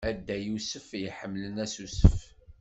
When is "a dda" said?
0.07-0.37